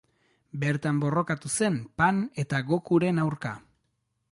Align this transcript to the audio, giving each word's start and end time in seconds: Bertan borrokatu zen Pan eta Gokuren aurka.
Bertan 0.61 1.01
borrokatu 1.03 1.51
zen 1.57 1.77
Pan 2.03 2.19
eta 2.45 2.63
Gokuren 2.73 3.23
aurka. 3.27 3.55